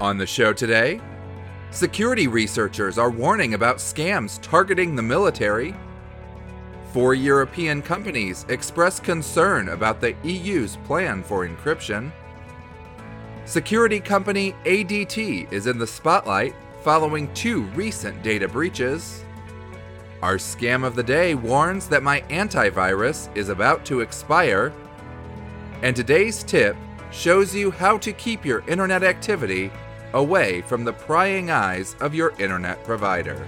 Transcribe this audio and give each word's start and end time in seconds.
On 0.00 0.18
the 0.18 0.26
show 0.26 0.52
today, 0.52 1.00
security 1.70 2.26
researchers 2.26 2.98
are 2.98 3.10
warning 3.10 3.54
about 3.54 3.76
scams 3.76 4.40
targeting 4.42 4.96
the 4.96 5.02
military. 5.02 5.74
Four 6.92 7.14
European 7.14 7.80
companies 7.80 8.44
express 8.48 8.98
concern 8.98 9.68
about 9.68 10.00
the 10.00 10.16
EU's 10.24 10.76
plan 10.78 11.22
for 11.22 11.46
encryption. 11.46 12.10
Security 13.44 14.00
company 14.00 14.52
ADT 14.64 15.52
is 15.52 15.68
in 15.68 15.78
the 15.78 15.86
spotlight 15.86 16.54
following 16.82 17.32
two 17.32 17.62
recent 17.76 18.20
data 18.22 18.48
breaches. 18.48 19.24
Our 20.22 20.38
scam 20.38 20.84
of 20.84 20.96
the 20.96 21.02
day 21.04 21.36
warns 21.36 21.88
that 21.88 22.02
my 22.02 22.22
antivirus 22.22 23.34
is 23.36 23.48
about 23.48 23.84
to 23.86 24.00
expire. 24.00 24.72
And 25.82 25.94
today's 25.94 26.42
tip 26.42 26.76
shows 27.12 27.54
you 27.54 27.70
how 27.70 27.96
to 27.98 28.12
keep 28.12 28.44
your 28.44 28.64
internet 28.66 29.04
activity 29.04 29.70
away 30.14 30.62
from 30.62 30.84
the 30.84 30.92
prying 30.92 31.50
eyes 31.50 31.94
of 32.00 32.14
your 32.14 32.32
internet 32.38 32.82
provider. 32.84 33.46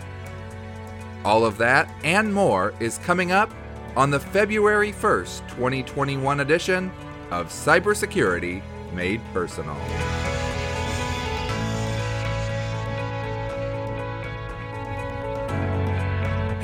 All 1.25 1.45
of 1.45 1.57
that 1.59 1.91
and 2.05 2.33
more 2.33 2.75
is 2.79 2.99
coming 2.99 3.33
up 3.33 3.51
on 3.97 4.11
the 4.11 4.21
February 4.21 4.93
1st, 4.93 5.49
2021 5.49 6.41
edition 6.41 6.93
of 7.31 7.49
Cybersecurity 7.49 8.63
Made 8.93 9.23
Personal. 9.33 9.77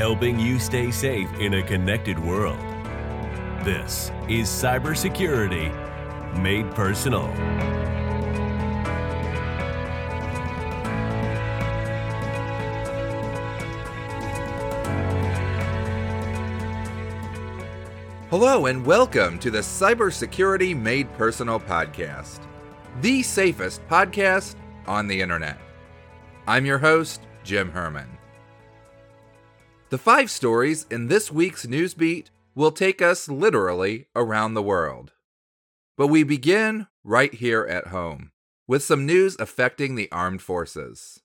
helping 0.02 0.36
you 0.36 0.58
stay 0.58 0.90
safe 0.90 1.32
in 1.34 1.54
a 1.54 1.62
connected 1.62 2.18
world. 2.18 2.58
This 3.64 4.10
is 4.28 4.48
Cybersecurity 4.48 5.70
Made 6.42 6.68
Personal. 6.72 7.81
Hello, 18.32 18.64
and 18.64 18.86
welcome 18.86 19.38
to 19.40 19.50
the 19.50 19.58
Cybersecurity 19.58 20.74
Made 20.74 21.12
Personal 21.18 21.60
podcast, 21.60 22.40
the 23.02 23.22
safest 23.22 23.86
podcast 23.88 24.54
on 24.86 25.06
the 25.06 25.20
internet. 25.20 25.58
I'm 26.46 26.64
your 26.64 26.78
host, 26.78 27.20
Jim 27.44 27.70
Herman. 27.70 28.08
The 29.90 29.98
five 29.98 30.30
stories 30.30 30.86
in 30.90 31.08
this 31.08 31.30
week's 31.30 31.66
Newsbeat 31.66 32.28
will 32.54 32.72
take 32.72 33.02
us 33.02 33.28
literally 33.28 34.06
around 34.16 34.54
the 34.54 34.62
world. 34.62 35.12
But 35.98 36.06
we 36.06 36.22
begin 36.22 36.86
right 37.04 37.34
here 37.34 37.66
at 37.66 37.88
home 37.88 38.30
with 38.66 38.82
some 38.82 39.04
news 39.04 39.36
affecting 39.38 39.94
the 39.94 40.10
armed 40.10 40.40
forces. 40.40 41.20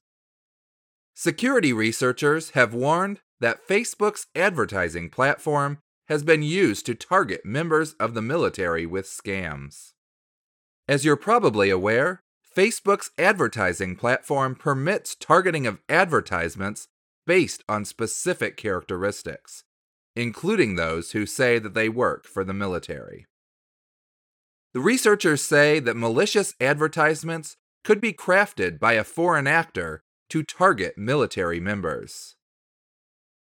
Security 1.13 1.71
researchers 1.71 2.49
have 2.49 2.73
warned 2.73 3.21
that 3.39 3.65
Facebook's 3.65 4.27
advertising 4.35 5.09
platform 5.09 5.77
has 6.07 6.23
been 6.23 6.41
used 6.41 6.85
to 6.85 6.95
target 6.95 7.45
members 7.45 7.93
of 7.93 8.13
the 8.13 8.21
military 8.21 8.85
with 8.85 9.05
scams. 9.05 9.93
As 10.87 11.03
you're 11.03 11.17
probably 11.17 11.69
aware, 11.69 12.23
Facebook's 12.55 13.11
advertising 13.17 13.95
platform 13.95 14.55
permits 14.55 15.15
targeting 15.15 15.67
of 15.67 15.81
advertisements 15.89 16.87
based 17.25 17.63
on 17.67 17.83
specific 17.83 18.55
characteristics, 18.55 19.63
including 20.15 20.75
those 20.75 21.11
who 21.11 21.25
say 21.25 21.59
that 21.59 21.73
they 21.73 21.89
work 21.89 22.25
for 22.25 22.43
the 22.43 22.53
military. 22.53 23.25
The 24.73 24.79
researchers 24.79 25.41
say 25.41 25.79
that 25.79 25.97
malicious 25.97 26.53
advertisements 26.61 27.57
could 27.83 27.99
be 27.99 28.13
crafted 28.13 28.79
by 28.79 28.93
a 28.93 29.03
foreign 29.03 29.45
actor 29.45 30.01
to 30.29 30.41
target 30.41 30.97
military 30.97 31.59
members. 31.59 32.36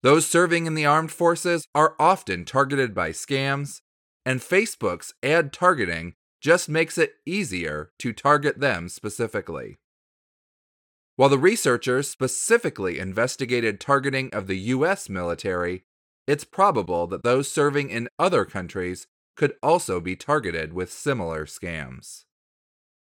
Those 0.07 0.25
serving 0.25 0.67
in 0.67 0.75
the 0.75 0.87
armed 0.87 1.11
forces 1.11 1.67
are 1.75 1.97
often 1.99 2.45
targeted 2.45 2.95
by 2.95 3.11
scams, 3.11 3.81
and 4.25 4.39
Facebook's 4.39 5.13
ad 5.21 5.53
targeting 5.53 6.15
just 6.41 6.69
makes 6.69 6.97
it 6.97 7.15
easier 7.27 7.91
to 7.99 8.13
target 8.13 8.61
them 8.61 8.89
specifically. 8.89 9.79
While 11.17 11.29
the 11.29 11.41
researchers 11.41 12.09
specifically 12.09 13.01
investigated 13.01 13.81
targeting 13.81 14.31
of 14.33 14.47
the 14.47 14.59
U.S. 14.77 15.09
military, 15.09 15.83
it's 16.29 16.45
probable 16.45 17.09
that 17.09 17.25
those 17.25 17.51
serving 17.51 17.91
in 17.91 18.09
other 18.17 18.45
countries 18.45 19.09
could 19.37 19.55
also 19.61 19.99
be 19.99 20.15
targeted 20.15 20.73
with 20.73 20.93
similar 20.93 21.47
scams. 21.47 22.27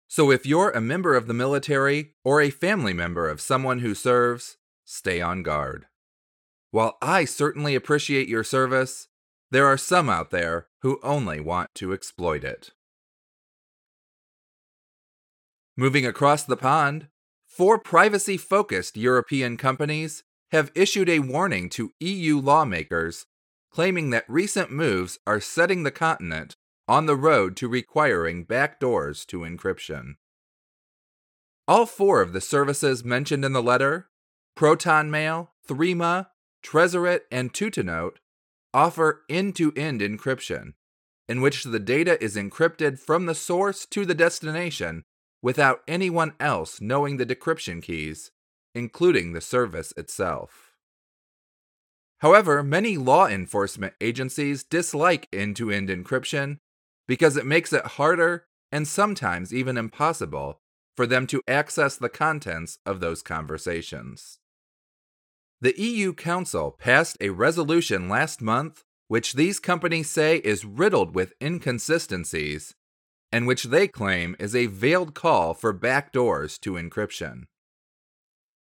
So 0.07 0.31
if 0.31 0.47
you're 0.47 0.71
a 0.71 0.81
member 0.81 1.15
of 1.15 1.27
the 1.27 1.35
military 1.35 2.15
or 2.25 2.41
a 2.41 2.49
family 2.49 2.93
member 2.93 3.29
of 3.29 3.39
someone 3.39 3.81
who 3.81 3.93
serves, 3.93 4.57
stay 4.83 5.21
on 5.21 5.43
guard. 5.43 5.85
While 6.71 6.97
I 7.01 7.25
certainly 7.25 7.75
appreciate 7.75 8.27
your 8.27 8.43
service, 8.43 9.07
there 9.51 9.65
are 9.65 9.77
some 9.77 10.09
out 10.09 10.31
there 10.31 10.67
who 10.81 10.99
only 11.03 11.39
want 11.39 11.73
to 11.75 11.93
exploit 11.93 12.43
it. 12.43 12.71
Moving 15.75 16.05
across 16.05 16.43
the 16.43 16.57
pond, 16.57 17.07
Four 17.57 17.79
privacy 17.79 18.37
focused 18.37 18.97
European 18.97 19.57
companies 19.57 20.23
have 20.51 20.71
issued 20.75 21.09
a 21.09 21.21
warning 21.21 21.69
to 21.71 21.91
EU 21.99 22.39
lawmakers, 22.39 23.25
claiming 23.71 24.11
that 24.11 24.29
recent 24.29 24.69
moves 24.71 25.17
are 25.25 25.39
setting 25.39 25.81
the 25.81 25.89
continent 25.89 26.55
on 26.87 27.07
the 27.07 27.15
road 27.15 27.57
to 27.57 27.67
requiring 27.67 28.45
backdoors 28.45 29.25
to 29.25 29.39
encryption. 29.39 30.17
All 31.67 31.87
four 31.87 32.21
of 32.21 32.31
the 32.31 32.41
services 32.41 33.03
mentioned 33.03 33.43
in 33.43 33.53
the 33.53 33.63
letter 33.63 34.09
ProtonMail, 34.55 35.47
Threema, 35.67 36.27
Tresorit, 36.63 37.21
and 37.31 37.53
Tutanota 37.53 38.17
offer 38.73 39.23
end 39.29 39.55
to 39.55 39.73
end 39.75 40.01
encryption, 40.01 40.73
in 41.27 41.41
which 41.41 41.63
the 41.63 41.79
data 41.79 42.21
is 42.23 42.35
encrypted 42.35 42.99
from 42.99 43.25
the 43.25 43.35
source 43.35 43.85
to 43.87 44.05
the 44.05 44.15
destination 44.15 45.03
without 45.41 45.81
anyone 45.87 46.33
else 46.39 46.81
knowing 46.81 47.17
the 47.17 47.25
decryption 47.25 47.81
keys, 47.81 48.31
including 48.75 49.33
the 49.33 49.41
service 49.41 49.93
itself. 49.97 50.73
However, 52.19 52.63
many 52.63 52.97
law 52.97 53.27
enforcement 53.27 53.93
agencies 54.01 54.63
dislike 54.63 55.27
end 55.31 55.55
to 55.57 55.69
end 55.69 55.89
encryption 55.89 56.57
because 57.07 57.37
it 57.37 57.45
makes 57.45 57.71
it 57.71 57.85
harder 57.85 58.45
and 58.71 58.87
sometimes 58.87 59.53
even 59.53 59.77
impossible 59.77 60.59
for 60.95 61.05
them 61.05 61.27
to 61.27 61.41
access 61.47 61.95
the 61.95 62.09
contents 62.09 62.79
of 62.85 62.99
those 62.99 63.21
conversations. 63.21 64.39
The 65.59 65.79
EU 65.81 66.13
Council 66.13 66.71
passed 66.71 67.17
a 67.19 67.29
resolution 67.29 68.07
last 68.07 68.41
month 68.41 68.83
which 69.07 69.33
these 69.33 69.59
companies 69.59 70.09
say 70.09 70.37
is 70.37 70.65
riddled 70.65 71.15
with 71.15 71.33
inconsistencies 71.41 72.75
and 73.31 73.47
which 73.47 73.63
they 73.63 73.87
claim 73.87 74.35
is 74.39 74.55
a 74.55 74.67
veiled 74.67 75.13
call 75.13 75.53
for 75.53 75.73
backdoors 75.73 76.59
to 76.59 76.73
encryption. 76.73 77.43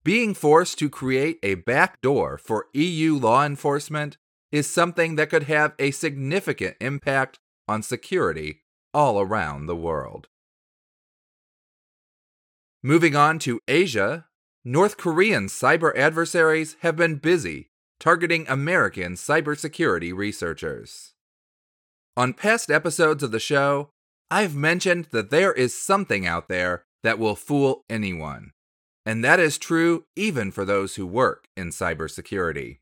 Being 0.05 0.35
forced 0.35 0.79
to 0.81 0.91
create 0.91 1.39
a 1.43 1.55
backdoor 1.55 2.37
for 2.39 2.67
EU 2.75 3.17
law 3.17 3.45
enforcement 3.45 4.19
is 4.53 4.69
something 4.69 5.17
that 5.17 5.31
could 5.31 5.45
have 5.45 5.75
a 5.79 5.91
significant 5.91 6.77
impact 6.81 7.39
on 7.67 7.83
security 7.83 8.63
all 8.93 9.21
around 9.21 9.67
the 9.67 9.77
world. 9.77 10.29
Moving 12.83 13.17
on 13.17 13.39
to 13.41 13.61
Asia, 13.67 14.27
North 14.67 14.97
Korean 14.97 15.49
cyber 15.49 15.95
adversaries 15.95 16.77
have 16.81 16.97
been 16.97 17.17
busy 17.17 17.69
targeting 18.01 18.47
American 18.49 19.13
cybersecurity 19.13 20.15
researchers. 20.15 21.13
On 22.17 22.33
past 22.33 22.71
episodes 22.71 23.23
of 23.23 23.31
the 23.31 23.39
show, 23.39 23.91
I've 24.31 24.55
mentioned 24.55 25.09
that 25.11 25.29
there 25.29 25.53
is 25.53 25.79
something 25.79 26.27
out 26.27 26.49
there 26.49 26.85
that 27.03 27.19
will 27.19 27.37
fool 27.37 27.83
anyone. 27.91 28.53
And 29.05 29.23
that 29.23 29.39
is 29.39 29.59
true 29.59 30.05
even 30.17 30.51
for 30.51 30.65
those 30.65 30.95
who 30.95 31.07
work 31.07 31.45
in 31.59 31.69
cybersecurity. 31.69 32.79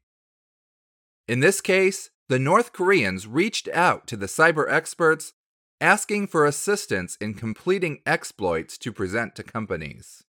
In 1.26 1.40
this 1.40 1.60
case, 1.60 2.10
the 2.28 2.38
North 2.38 2.72
Koreans 2.72 3.26
reached 3.26 3.68
out 3.70 4.06
to 4.06 4.16
the 4.16 4.26
cyber 4.26 4.70
experts 4.70 5.32
asking 5.80 6.28
for 6.28 6.46
assistance 6.46 7.16
in 7.16 7.34
completing 7.34 8.02
exploits 8.06 8.78
to 8.78 8.92
present 8.92 9.34
to 9.34 9.42
companies. 9.42 10.22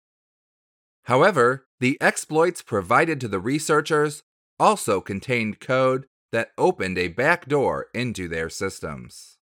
However, 1.06 1.66
the 1.80 1.98
exploits 2.00 2.62
provided 2.62 3.20
to 3.22 3.28
the 3.28 3.40
researchers 3.40 4.24
also 4.60 5.02
contained 5.02 5.60
code 5.60 6.06
that 6.32 6.52
opened 6.58 6.98
a 6.98 7.08
backdoor 7.08 7.88
into 7.94 8.28
their 8.28 8.50
systems. 8.50 9.38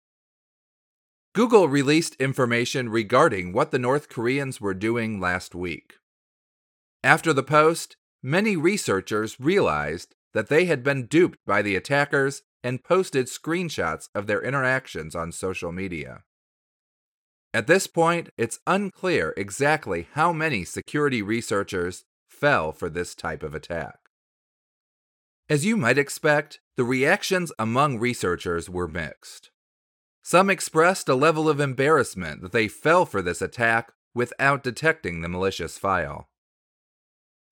Google 1.34 1.68
released 1.68 2.16
information 2.16 2.90
regarding 2.90 3.52
what 3.52 3.72
the 3.72 3.80
North 3.80 4.08
Koreans 4.10 4.62
were 4.62 4.74
doing 4.74 5.20
last 5.20 5.56
week. 5.56 5.96
After 7.04 7.34
the 7.34 7.44
post, 7.44 7.98
many 8.24 8.56
researchers 8.56 9.40
realized 9.40 10.16
that 10.34 10.50
they 10.50 10.66
had 10.66 10.84
been 10.84 11.08
duped 11.08 11.40
by 11.46 11.62
the 11.62 11.76
attackers 11.76 12.44
and 12.64 12.84
posted 12.84 13.28
screenshots 13.28 14.10
of 14.16 14.28
their 14.28 14.42
interactions 14.42 15.16
on 15.16 15.32
social 15.32 15.72
media. 15.72 16.24
At 17.56 17.68
this 17.68 17.88
point, 17.88 18.32
it's 18.38 18.60
unclear 18.68 19.34
exactly 19.38 20.10
how 20.12 20.34
many 20.34 20.66
security 20.66 21.22
researchers 21.22 22.04
fell 22.28 22.74
for 22.74 22.90
this 22.90 23.16
type 23.16 23.44
of 23.44 23.56
attack. 23.56 23.98
As 25.50 25.64
you 25.64 25.78
might 25.78 25.98
expect, 25.98 26.60
the 26.76 26.84
reactions 26.84 27.54
among 27.58 27.98
researchers 27.98 28.70
were 28.70 28.90
mixed. 28.90 29.52
Some 30.22 30.50
expressed 30.50 31.08
a 31.08 31.16
level 31.16 31.48
of 31.48 31.62
embarrassment 31.62 32.42
that 32.42 32.52
they 32.52 32.68
fell 32.68 33.06
for 33.06 33.22
this 33.22 33.42
attack 33.42 33.94
without 34.14 34.62
detecting 34.62 35.22
the 35.22 35.30
malicious 35.30 35.78
file. 35.78 36.28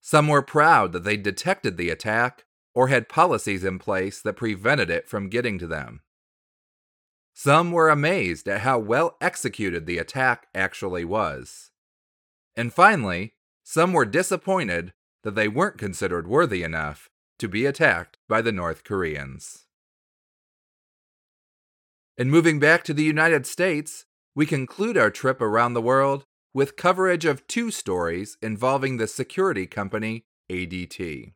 Some 0.01 0.27
were 0.27 0.41
proud 0.41 0.91
that 0.91 1.05
they 1.05 1.15
detected 1.15 1.77
the 1.77 1.89
attack 1.89 2.43
or 2.75 2.89
had 2.89 3.07
policies 3.07 3.63
in 3.63 3.79
place 3.79 4.21
that 4.21 4.35
prevented 4.35 4.89
it 4.89 5.07
from 5.07 5.29
getting 5.29 5.57
to 5.59 5.67
them. 5.67 6.01
Some 7.33 7.71
were 7.71 7.89
amazed 7.89 8.47
at 8.47 8.61
how 8.61 8.79
well 8.79 9.17
executed 9.19 9.85
the 9.85 9.97
attack 9.97 10.47
actually 10.53 11.03
was. 11.03 11.71
And 12.55 12.71
finally, 12.71 13.33
some 13.63 13.93
were 13.93 14.05
disappointed 14.05 14.93
that 15.23 15.35
they 15.35 15.47
weren't 15.47 15.77
considered 15.77 16.27
worthy 16.27 16.63
enough 16.63 17.09
to 17.39 17.47
be 17.47 17.65
attacked 17.65 18.17
by 18.29 18.41
the 18.41 18.51
North 18.51 18.83
Koreans. 18.83 19.65
And 22.17 22.29
moving 22.29 22.59
back 22.59 22.83
to 22.83 22.93
the 22.93 23.03
United 23.03 23.47
States, 23.47 24.05
we 24.35 24.45
conclude 24.45 24.97
our 24.97 25.09
trip 25.09 25.41
around 25.41 25.73
the 25.73 25.81
world 25.81 26.25
with 26.53 26.75
coverage 26.75 27.25
of 27.25 27.47
two 27.47 27.71
stories 27.71 28.37
involving 28.41 28.97
the 28.97 29.07
security 29.07 29.65
company 29.65 30.25
ADT. 30.51 31.33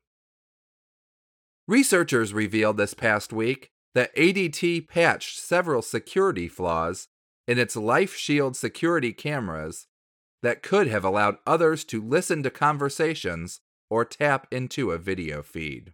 Researchers 1.67 2.33
revealed 2.33 2.77
this 2.77 2.93
past 2.93 3.33
week 3.33 3.71
that 3.97 4.15
ADT 4.15 4.87
patched 4.87 5.39
several 5.39 5.81
security 5.81 6.47
flaws 6.47 7.07
in 7.47 7.57
its 7.57 7.75
LifeShield 7.75 8.55
security 8.55 9.11
cameras 9.11 9.87
that 10.43 10.61
could 10.61 10.85
have 10.85 11.03
allowed 11.03 11.37
others 11.47 11.83
to 11.85 11.99
listen 11.99 12.43
to 12.43 12.51
conversations 12.51 13.59
or 13.89 14.05
tap 14.05 14.45
into 14.51 14.91
a 14.91 14.99
video 14.99 15.41
feed. 15.41 15.93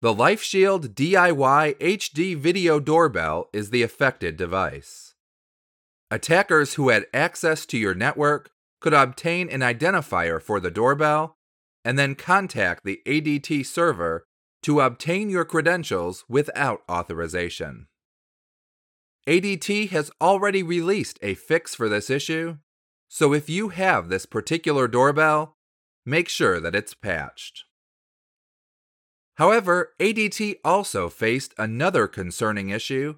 The 0.00 0.14
LifeShield 0.14 0.94
DIY 0.94 1.76
HD 1.78 2.36
video 2.36 2.78
doorbell 2.78 3.48
is 3.52 3.70
the 3.70 3.82
affected 3.82 4.36
device. 4.36 5.16
Attackers 6.08 6.74
who 6.74 6.90
had 6.90 7.06
access 7.12 7.66
to 7.66 7.76
your 7.76 7.96
network 7.96 8.50
could 8.80 8.94
obtain 8.94 9.48
an 9.48 9.58
identifier 9.58 10.40
for 10.40 10.60
the 10.60 10.70
doorbell 10.70 11.36
and 11.84 11.98
then 11.98 12.14
contact 12.14 12.84
the 12.84 13.00
ADT 13.06 13.66
server 13.66 14.28
to 14.64 14.80
obtain 14.80 15.28
your 15.28 15.44
credentials 15.44 16.24
without 16.26 16.82
authorization. 16.90 17.86
ADT 19.28 19.90
has 19.90 20.10
already 20.22 20.62
released 20.62 21.18
a 21.20 21.34
fix 21.34 21.74
for 21.74 21.86
this 21.88 22.08
issue, 22.08 22.56
so 23.06 23.34
if 23.34 23.50
you 23.50 23.68
have 23.68 24.08
this 24.08 24.24
particular 24.24 24.88
doorbell, 24.88 25.56
make 26.06 26.30
sure 26.30 26.60
that 26.60 26.74
it's 26.74 26.94
patched. 26.94 27.64
However, 29.34 29.92
ADT 30.00 30.56
also 30.64 31.10
faced 31.10 31.52
another 31.58 32.06
concerning 32.06 32.70
issue 32.70 33.16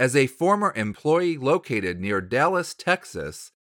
as 0.00 0.16
a 0.16 0.26
former 0.26 0.72
employee 0.76 1.36
located 1.36 2.00
near 2.00 2.22
Dallas, 2.22 2.72
Texas, 2.72 3.52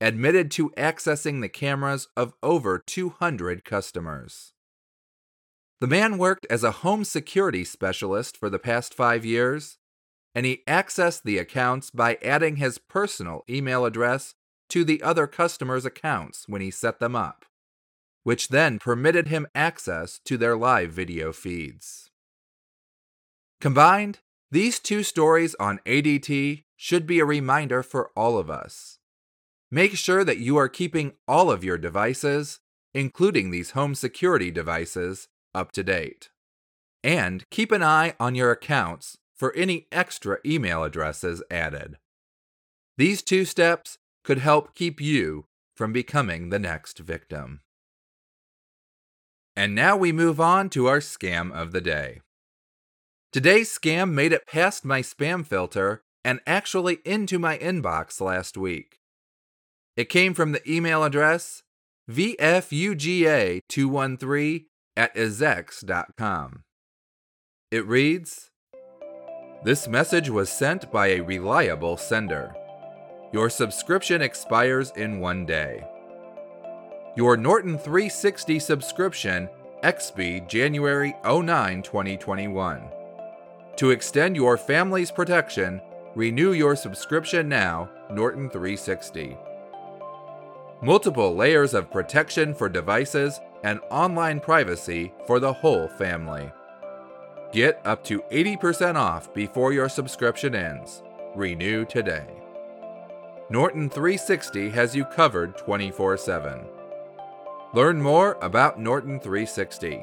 admitted 0.00 0.50
to 0.52 0.70
accessing 0.70 1.40
the 1.40 1.48
cameras 1.48 2.08
of 2.16 2.34
over 2.42 2.78
200 2.78 3.64
customers. 3.64 4.54
The 5.80 5.86
man 5.86 6.18
worked 6.18 6.46
as 6.50 6.62
a 6.62 6.70
home 6.70 7.04
security 7.04 7.64
specialist 7.64 8.36
for 8.36 8.50
the 8.50 8.58
past 8.58 8.92
five 8.92 9.24
years, 9.24 9.78
and 10.34 10.44
he 10.44 10.62
accessed 10.68 11.22
the 11.22 11.38
accounts 11.38 11.90
by 11.90 12.18
adding 12.22 12.56
his 12.56 12.76
personal 12.76 13.44
email 13.48 13.86
address 13.86 14.34
to 14.68 14.84
the 14.84 15.02
other 15.02 15.26
customers' 15.26 15.86
accounts 15.86 16.44
when 16.46 16.60
he 16.60 16.70
set 16.70 17.00
them 17.00 17.16
up, 17.16 17.46
which 18.24 18.48
then 18.48 18.78
permitted 18.78 19.28
him 19.28 19.46
access 19.54 20.20
to 20.26 20.36
their 20.36 20.54
live 20.54 20.92
video 20.92 21.32
feeds. 21.32 22.10
Combined, 23.58 24.18
these 24.50 24.78
two 24.78 25.02
stories 25.02 25.54
on 25.58 25.80
ADT 25.86 26.64
should 26.76 27.06
be 27.06 27.20
a 27.20 27.24
reminder 27.24 27.82
for 27.82 28.10
all 28.14 28.36
of 28.36 28.50
us. 28.50 28.98
Make 29.70 29.96
sure 29.96 30.24
that 30.24 30.38
you 30.38 30.56
are 30.58 30.68
keeping 30.68 31.12
all 31.26 31.50
of 31.50 31.64
your 31.64 31.78
devices, 31.78 32.60
including 32.92 33.50
these 33.50 33.70
home 33.70 33.94
security 33.94 34.50
devices, 34.50 35.28
up 35.54 35.72
to 35.72 35.82
date. 35.82 36.30
And 37.02 37.48
keep 37.50 37.72
an 37.72 37.82
eye 37.82 38.14
on 38.20 38.34
your 38.34 38.50
accounts 38.50 39.16
for 39.34 39.54
any 39.54 39.86
extra 39.90 40.38
email 40.44 40.84
addresses 40.84 41.42
added. 41.50 41.96
These 42.98 43.22
two 43.22 43.44
steps 43.44 43.98
could 44.22 44.38
help 44.38 44.74
keep 44.74 45.00
you 45.00 45.46
from 45.74 45.92
becoming 45.92 46.50
the 46.50 46.58
next 46.58 46.98
victim. 46.98 47.60
And 49.56 49.74
now 49.74 49.96
we 49.96 50.12
move 50.12 50.40
on 50.40 50.68
to 50.70 50.86
our 50.86 51.00
scam 51.00 51.52
of 51.52 51.72
the 51.72 51.80
day. 51.80 52.20
Today's 53.32 53.70
scam 53.70 54.12
made 54.12 54.32
it 54.32 54.46
past 54.46 54.84
my 54.84 55.00
spam 55.00 55.46
filter 55.46 56.02
and 56.24 56.40
actually 56.46 56.98
into 57.04 57.38
my 57.38 57.56
inbox 57.58 58.20
last 58.20 58.58
week. 58.58 58.98
It 59.96 60.08
came 60.08 60.34
from 60.34 60.52
the 60.52 60.70
email 60.70 61.02
address 61.04 61.62
vfuga213 62.10 64.64
at 65.00 65.14
ezex.com. 65.14 66.62
It 67.70 67.86
reads 67.86 68.50
This 69.64 69.88
message 69.88 70.28
was 70.28 70.50
sent 70.50 70.92
by 70.92 71.06
a 71.06 71.22
reliable 71.22 71.96
sender. 71.96 72.54
Your 73.32 73.48
subscription 73.48 74.20
expires 74.20 74.92
in 74.96 75.18
one 75.18 75.46
day. 75.46 75.82
Your 77.16 77.38
Norton 77.38 77.78
360 77.78 78.58
subscription 78.58 79.48
XB 79.82 80.46
January 80.46 81.14
09 81.24 81.82
2021. 81.82 82.82
To 83.76 83.90
extend 83.92 84.36
your 84.36 84.58
family's 84.58 85.10
protection, 85.10 85.80
renew 86.14 86.52
your 86.52 86.76
subscription 86.76 87.48
now, 87.48 87.88
Norton 88.10 88.50
360. 88.50 89.34
Multiple 90.82 91.34
layers 91.34 91.72
of 91.72 91.90
protection 91.90 92.52
for 92.54 92.68
devices 92.68 93.40
and 93.62 93.80
online 93.90 94.40
privacy 94.40 95.12
for 95.26 95.40
the 95.40 95.52
whole 95.52 95.88
family. 95.88 96.50
Get 97.52 97.80
up 97.84 98.04
to 98.04 98.20
80% 98.30 98.94
off 98.94 99.32
before 99.34 99.72
your 99.72 99.88
subscription 99.88 100.54
ends. 100.54 101.02
Renew 101.34 101.84
today. 101.84 102.26
Norton 103.50 103.90
360 103.90 104.70
has 104.70 104.94
you 104.94 105.04
covered 105.04 105.56
24 105.58 106.16
7. 106.16 106.60
Learn 107.74 108.00
more 108.00 108.38
about 108.40 108.78
Norton 108.80 109.18
360 109.18 110.02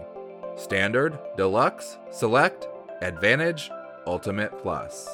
Standard, 0.58 1.18
Deluxe, 1.38 1.98
Select, 2.12 2.68
Advantage, 3.02 3.70
Ultimate 4.06 4.58
Plus. 4.62 5.08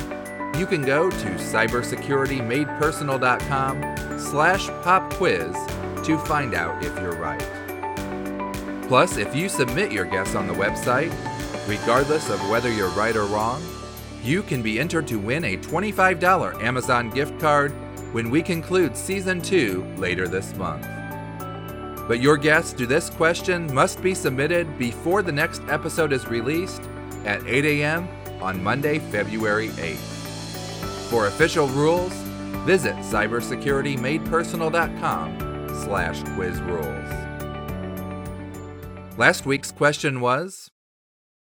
you 0.58 0.64
can 0.64 0.80
go 0.80 1.10
to 1.10 1.26
cybersecuritymadepersonal.com 1.26 4.18
slash 4.18 4.68
pop 4.68 5.12
quiz 5.12 5.54
to 6.06 6.16
find 6.20 6.54
out 6.54 6.82
if 6.82 6.98
you're 6.98 7.12
right. 7.12 7.46
Plus, 8.88 9.18
if 9.18 9.36
you 9.36 9.50
submit 9.50 9.92
your 9.92 10.06
guess 10.06 10.34
on 10.34 10.46
the 10.46 10.54
website, 10.54 11.12
regardless 11.68 12.30
of 12.30 12.40
whether 12.48 12.72
you're 12.72 12.88
right 12.92 13.16
or 13.16 13.26
wrong, 13.26 13.62
you 14.22 14.42
can 14.42 14.62
be 14.62 14.80
entered 14.80 15.06
to 15.08 15.18
win 15.18 15.44
a 15.44 15.58
$25 15.58 16.62
Amazon 16.62 17.10
gift 17.10 17.38
card 17.38 17.72
when 18.14 18.30
we 18.30 18.40
conclude 18.40 18.96
Season 18.96 19.42
2 19.42 19.96
later 19.98 20.26
this 20.26 20.56
month. 20.56 20.86
But 22.10 22.20
your 22.20 22.36
guess 22.36 22.72
to 22.72 22.86
this 22.88 23.08
question 23.08 23.72
must 23.72 24.02
be 24.02 24.16
submitted 24.16 24.76
before 24.76 25.22
the 25.22 25.30
next 25.30 25.62
episode 25.68 26.12
is 26.12 26.26
released 26.26 26.82
at 27.24 27.46
8 27.46 27.64
a.m. 27.64 28.08
on 28.42 28.60
Monday, 28.60 28.98
February 28.98 29.68
8th. 29.68 29.94
For 31.08 31.28
official 31.28 31.68
rules, 31.68 32.12
visit 32.66 32.96
cybersecuritymadepersonal.com 32.96 35.68
slash 35.84 36.24
quiz 36.34 36.60
rules. 36.62 37.12
Last 39.16 39.46
week's 39.46 39.70
question 39.70 40.20
was, 40.20 40.68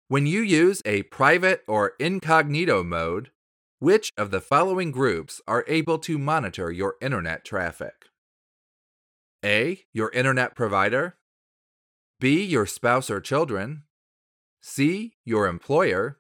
when 0.10 0.28
you 0.28 0.42
use 0.42 0.82
a 0.84 1.04
private 1.04 1.64
or 1.70 1.94
incognito 1.98 2.84
mode, 2.84 3.32
which 3.80 4.12
of 4.18 4.32
the 4.32 4.42
following 4.42 4.92
groups 4.92 5.40
are 5.48 5.64
able 5.70 5.98
to 6.00 6.18
monitor 6.18 6.74
your 6.74 6.96
internet 7.00 7.46
traffic? 7.46 8.08
A. 9.44 9.84
Your 9.94 10.10
internet 10.12 10.56
provider. 10.56 11.18
B. 12.20 12.44
Your 12.44 12.66
spouse 12.66 13.10
or 13.10 13.22
children. 13.22 13.84
C. 14.62 15.14
Your 15.26 15.48
employer. 15.48 16.20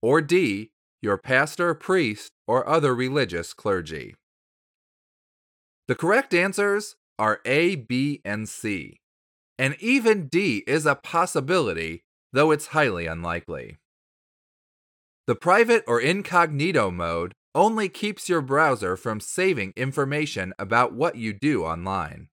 Or 0.00 0.20
D. 0.20 0.72
Your 1.00 1.18
pastor, 1.18 1.74
priest, 1.74 2.32
or 2.46 2.68
other 2.68 2.94
religious 2.94 3.52
clergy. 3.52 4.14
The 5.88 5.94
correct 5.94 6.32
answers 6.32 6.96
are 7.18 7.40
A, 7.44 7.76
B, 7.76 8.20
and 8.24 8.48
C. 8.48 9.00
And 9.58 9.76
even 9.80 10.28
D 10.28 10.64
is 10.66 10.86
a 10.86 10.94
possibility, 10.94 12.04
though 12.32 12.50
it's 12.50 12.68
highly 12.68 13.06
unlikely. 13.06 13.78
The 15.26 15.34
private 15.36 15.84
or 15.86 16.00
incognito 16.00 16.90
mode 16.90 17.32
only 17.54 17.88
keeps 17.88 18.28
your 18.28 18.40
browser 18.40 18.96
from 18.96 19.20
saving 19.20 19.72
information 19.76 20.54
about 20.58 20.94
what 20.94 21.16
you 21.16 21.32
do 21.32 21.64
online. 21.64 22.28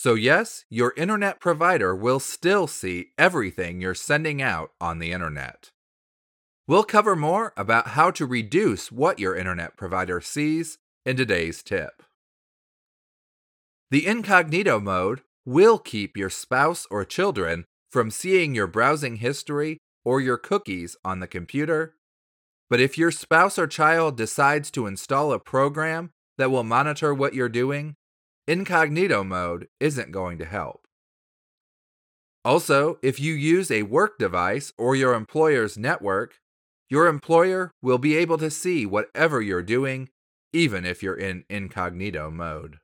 So, 0.00 0.14
yes, 0.14 0.64
your 0.70 0.94
internet 0.96 1.40
provider 1.40 1.92
will 1.92 2.20
still 2.20 2.68
see 2.68 3.08
everything 3.18 3.80
you're 3.80 3.96
sending 3.96 4.40
out 4.40 4.70
on 4.80 5.00
the 5.00 5.10
internet. 5.10 5.72
We'll 6.68 6.84
cover 6.84 7.16
more 7.16 7.52
about 7.56 7.88
how 7.88 8.12
to 8.12 8.24
reduce 8.24 8.92
what 8.92 9.18
your 9.18 9.34
internet 9.34 9.76
provider 9.76 10.20
sees 10.20 10.78
in 11.04 11.16
today's 11.16 11.64
tip. 11.64 12.04
The 13.90 14.06
incognito 14.06 14.78
mode 14.78 15.22
will 15.44 15.80
keep 15.80 16.16
your 16.16 16.30
spouse 16.30 16.86
or 16.92 17.04
children 17.04 17.64
from 17.90 18.12
seeing 18.12 18.54
your 18.54 18.68
browsing 18.68 19.16
history 19.16 19.78
or 20.04 20.20
your 20.20 20.38
cookies 20.38 20.94
on 21.04 21.18
the 21.18 21.26
computer. 21.26 21.96
But 22.70 22.78
if 22.78 22.98
your 22.98 23.10
spouse 23.10 23.58
or 23.58 23.66
child 23.66 24.16
decides 24.16 24.70
to 24.70 24.86
install 24.86 25.32
a 25.32 25.40
program 25.40 26.10
that 26.36 26.52
will 26.52 26.62
monitor 26.62 27.12
what 27.12 27.34
you're 27.34 27.48
doing, 27.48 27.96
incognito 28.48 29.22
mode 29.22 29.68
isn't 29.78 30.10
going 30.10 30.38
to 30.38 30.44
help. 30.46 30.88
Also, 32.44 32.98
if 33.02 33.20
you 33.20 33.34
use 33.34 33.70
a 33.70 33.82
work 33.82 34.18
device 34.18 34.72
or 34.78 34.96
your 34.96 35.12
employer's 35.12 35.76
network, 35.76 36.40
your 36.88 37.06
employer 37.06 37.70
will 37.82 37.98
be 37.98 38.16
able 38.16 38.38
to 38.38 38.50
see 38.50 38.86
whatever 38.86 39.42
you're 39.42 39.62
doing, 39.62 40.08
even 40.54 40.86
if 40.86 41.02
you're 41.02 41.14
in 41.14 41.44
incognito 41.50 42.30
mode. 42.30 42.78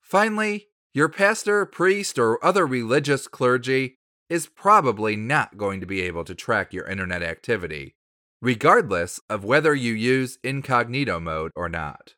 Finally, 0.00 0.68
your 0.94 1.10
pastor, 1.10 1.66
priest, 1.66 2.18
or 2.18 2.42
other 2.42 2.66
religious 2.66 3.28
clergy 3.28 3.96
is 4.30 4.46
probably 4.46 5.14
not 5.14 5.58
going 5.58 5.80
to 5.80 5.86
be 5.86 6.00
able 6.00 6.24
to 6.24 6.34
track 6.34 6.72
your 6.72 6.86
internet 6.86 7.22
activity, 7.22 7.94
regardless 8.40 9.20
of 9.28 9.44
whether 9.44 9.74
you 9.74 9.92
use 9.92 10.38
incognito 10.42 11.20
mode 11.20 11.50
or 11.54 11.68
not. 11.68 12.14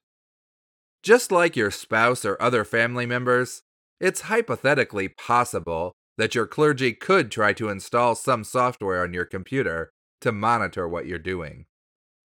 Just 1.06 1.30
like 1.30 1.54
your 1.54 1.70
spouse 1.70 2.24
or 2.24 2.36
other 2.42 2.64
family 2.64 3.06
members, 3.06 3.62
it's 4.00 4.22
hypothetically 4.22 5.06
possible 5.06 5.92
that 6.18 6.34
your 6.34 6.48
clergy 6.48 6.94
could 6.94 7.30
try 7.30 7.52
to 7.52 7.68
install 7.68 8.16
some 8.16 8.42
software 8.42 9.04
on 9.04 9.14
your 9.14 9.24
computer 9.24 9.92
to 10.20 10.32
monitor 10.32 10.88
what 10.88 11.06
you're 11.06 11.20
doing. 11.20 11.66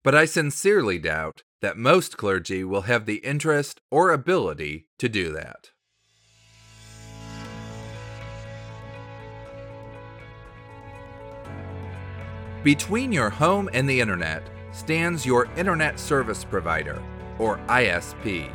But 0.03 0.15
I 0.15 0.25
sincerely 0.25 0.99
doubt 0.99 1.43
that 1.61 1.77
most 1.77 2.17
clergy 2.17 2.65
will 2.65 2.89
have 2.89 3.05
the 3.05 3.17
interest 3.17 3.79
or 3.91 4.11
ability 4.11 4.89
to 5.01 5.07
do 5.07 5.35
that. 5.35 5.69
Between 12.65 13.13
your 13.13 13.29
home 13.29 13.69
and 13.75 13.87
the 13.87 14.01
internet 14.01 14.49
stands 14.73 15.27
your 15.27 15.45
Internet 15.59 16.01
Service 16.01 16.43
Provider, 16.43 17.03
or 17.39 17.59
ISP. 17.69 18.51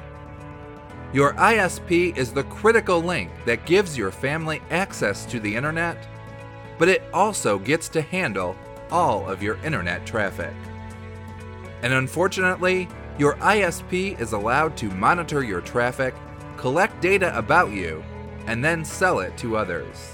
Your 1.13 1.33
ISP 1.33 2.17
is 2.17 2.33
the 2.33 2.43
critical 2.43 2.99
link 3.01 3.31
that 3.45 3.65
gives 3.65 3.97
your 3.97 4.11
family 4.11 4.61
access 4.69 5.25
to 5.27 5.39
the 5.39 5.55
internet, 5.55 6.05
but 6.77 6.89
it 6.89 7.01
also 7.13 7.57
gets 7.57 7.87
to 7.89 8.01
handle 8.01 8.57
all 8.91 9.27
of 9.27 9.41
your 9.41 9.57
internet 9.63 10.05
traffic. 10.05 10.53
And 11.81 11.93
unfortunately, 11.93 12.89
your 13.17 13.35
ISP 13.35 14.19
is 14.19 14.33
allowed 14.33 14.75
to 14.77 14.89
monitor 14.91 15.43
your 15.43 15.61
traffic, 15.61 16.13
collect 16.57 16.99
data 17.01 17.35
about 17.37 17.71
you, 17.71 18.03
and 18.45 18.63
then 18.63 18.83
sell 18.83 19.19
it 19.19 19.37
to 19.37 19.55
others. 19.55 20.13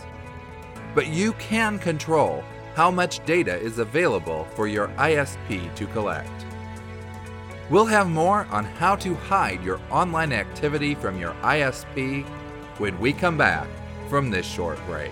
But 0.94 1.08
you 1.08 1.34
can 1.34 1.80
control 1.80 2.44
how 2.76 2.92
much 2.92 3.26
data 3.26 3.56
is 3.56 3.80
available 3.80 4.46
for 4.56 4.68
your 4.68 4.90
ISP 4.90 5.74
to 5.76 5.88
collect. 5.88 6.46
We'll 7.74 7.86
have 7.86 8.08
more 8.08 8.46
on 8.51 8.65
how 8.65 8.96
to 8.98 9.15
hide 9.15 9.63
your 9.63 9.82
online 9.89 10.32
activity 10.32 10.94
from 10.94 11.18
your 11.18 11.34
ISP 11.42 12.24
when 12.77 13.00
we 13.00 13.13
come 13.13 13.36
back 13.36 13.68
from 14.10 14.30
this 14.30 14.46
short 14.46 14.77
break. 14.86 15.10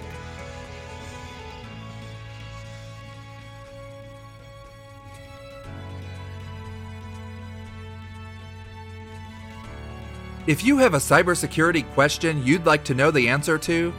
If 10.45 10.63
you 10.63 10.77
have 10.77 10.93
a 10.93 10.97
cybersecurity 10.97 11.91
question 11.95 12.45
you'd 12.45 12.67
like 12.67 12.83
to 12.83 12.93
know 12.93 13.09
the 13.09 13.27
answer 13.27 13.57
to, 13.57 13.91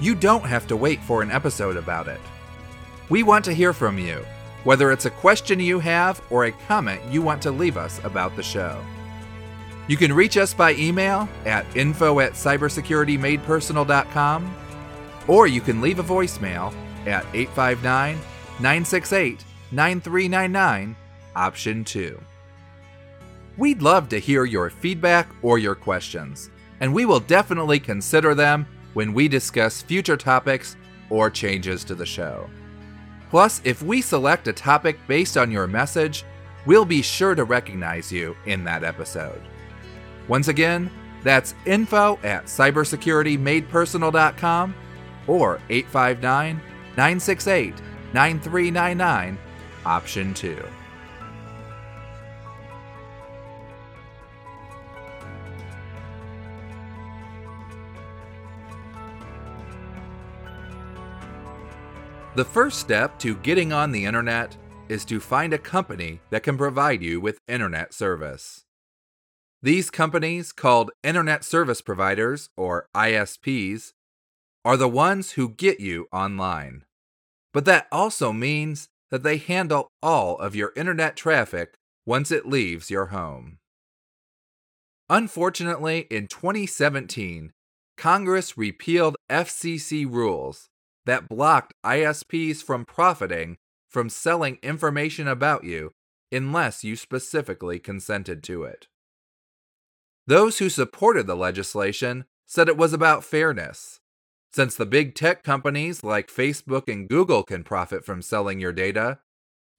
you 0.00 0.16
don't 0.16 0.44
have 0.44 0.66
to 0.66 0.76
wait 0.76 1.00
for 1.02 1.22
an 1.22 1.30
episode 1.30 1.76
about 1.76 2.08
it. 2.08 2.20
We 3.10 3.22
want 3.22 3.44
to 3.44 3.54
hear 3.54 3.72
from 3.72 3.96
you 3.96 4.26
whether 4.64 4.90
it's 4.92 5.06
a 5.06 5.10
question 5.10 5.60
you 5.60 5.80
have 5.80 6.22
or 6.30 6.44
a 6.44 6.52
comment 6.52 7.00
you 7.10 7.22
want 7.22 7.42
to 7.42 7.50
leave 7.50 7.76
us 7.76 8.00
about 8.04 8.36
the 8.36 8.42
show. 8.42 8.80
You 9.86 9.96
can 9.96 10.12
reach 10.12 10.36
us 10.36 10.52
by 10.52 10.74
email 10.74 11.28
at 11.46 11.64
info 11.76 12.20
at 12.20 12.32
cybersecuritymadepersonal.com 12.32 14.56
or 15.26 15.46
you 15.46 15.60
can 15.60 15.80
leave 15.80 15.98
a 15.98 16.04
voicemail 16.04 16.72
at 17.06 17.24
859 17.34 18.16
968 18.60 19.44
9399, 19.70 20.96
option 21.36 21.84
2. 21.84 22.20
We'd 23.56 23.82
love 23.82 24.08
to 24.10 24.18
hear 24.18 24.44
your 24.44 24.70
feedback 24.70 25.28
or 25.42 25.58
your 25.58 25.74
questions, 25.74 26.50
and 26.80 26.94
we 26.94 27.04
will 27.04 27.20
definitely 27.20 27.80
consider 27.80 28.34
them 28.34 28.66
when 28.94 29.12
we 29.12 29.28
discuss 29.28 29.82
future 29.82 30.16
topics 30.16 30.76
or 31.10 31.28
changes 31.28 31.84
to 31.84 31.94
the 31.94 32.06
show. 32.06 32.48
Plus, 33.30 33.60
if 33.64 33.82
we 33.82 34.00
select 34.00 34.46
a 34.48 34.52
topic 34.52 34.98
based 35.06 35.36
on 35.36 35.50
your 35.50 35.66
message, 35.66 36.24
we'll 36.66 36.84
be 36.84 37.02
sure 37.02 37.34
to 37.34 37.42
recognize 37.44 38.12
you 38.12 38.36
in 38.46 38.64
that 38.64 38.84
episode. 38.84 39.42
Once 40.28 40.48
again, 40.48 40.90
that's 41.22 41.54
info 41.66 42.18
at 42.22 42.46
cybersecuritymadepersonal.com 42.46 44.74
or 45.26 45.60
859 45.68 46.56
968 46.96 47.74
9399, 48.14 49.38
option 49.84 50.32
2. 50.34 50.56
The 62.38 62.44
first 62.44 62.78
step 62.78 63.18
to 63.18 63.34
getting 63.34 63.72
on 63.72 63.90
the 63.90 64.04
internet 64.04 64.56
is 64.88 65.04
to 65.06 65.18
find 65.18 65.52
a 65.52 65.58
company 65.58 66.20
that 66.30 66.44
can 66.44 66.56
provide 66.56 67.02
you 67.02 67.20
with 67.20 67.40
internet 67.48 67.92
service. 67.92 68.62
These 69.60 69.90
companies, 69.90 70.52
called 70.52 70.92
Internet 71.02 71.42
Service 71.42 71.80
Providers 71.80 72.50
or 72.56 72.86
ISPs, 72.94 73.92
are 74.64 74.76
the 74.76 74.86
ones 74.86 75.32
who 75.32 75.48
get 75.48 75.80
you 75.80 76.06
online. 76.12 76.84
But 77.52 77.64
that 77.64 77.88
also 77.90 78.32
means 78.32 78.86
that 79.10 79.24
they 79.24 79.38
handle 79.38 79.88
all 80.00 80.38
of 80.38 80.54
your 80.54 80.72
internet 80.76 81.16
traffic 81.16 81.74
once 82.06 82.30
it 82.30 82.46
leaves 82.46 82.88
your 82.88 83.06
home. 83.06 83.58
Unfortunately, 85.10 86.06
in 86.08 86.28
2017, 86.28 87.50
Congress 87.96 88.56
repealed 88.56 89.16
FCC 89.28 90.08
rules 90.08 90.68
that 91.08 91.28
blocked 91.28 91.72
ISPs 91.84 92.62
from 92.62 92.84
profiting 92.84 93.56
from 93.88 94.10
selling 94.10 94.58
information 94.62 95.26
about 95.26 95.64
you 95.64 95.92
unless 96.30 96.84
you 96.84 96.94
specifically 96.94 97.78
consented 97.78 98.42
to 98.42 98.64
it. 98.64 98.86
Those 100.26 100.58
who 100.58 100.68
supported 100.68 101.26
the 101.26 101.34
legislation 101.34 102.26
said 102.46 102.68
it 102.68 102.76
was 102.76 102.92
about 102.92 103.24
fairness. 103.24 104.00
Since 104.52 104.76
the 104.76 104.84
big 104.84 105.14
tech 105.14 105.42
companies 105.42 106.04
like 106.04 106.28
Facebook 106.28 106.92
and 106.92 107.08
Google 107.08 107.42
can 107.42 107.64
profit 107.64 108.04
from 108.04 108.20
selling 108.20 108.60
your 108.60 108.72
data, 108.72 109.20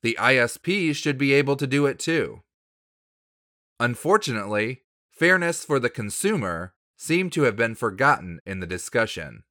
the 0.02 0.18
ISPs 0.20 0.96
should 0.96 1.20
be 1.20 1.34
able 1.34 1.56
to 1.58 1.68
do 1.68 1.86
it 1.86 2.00
too. 2.00 2.42
Unfortunately, 3.80 4.82
fairness 5.12 5.64
for 5.64 5.80
the 5.80 5.90
consumer 5.90 6.74
seemed 6.98 7.32
to 7.34 7.44
have 7.44 7.56
been 7.56 7.76
forgotten 7.76 8.40
in 8.46 8.60
the 8.60 8.68
discussion. 8.68 9.44